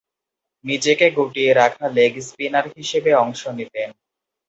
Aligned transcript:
নিজেকে 0.65 1.05
গুটিয়ে 1.17 1.51
রাখা 1.53 1.85
লেগ 1.97 2.13
স্পিনার 2.27 2.65
হিসেবে 2.77 3.11
অংশ 3.23 3.41
নিতেন। 3.57 3.89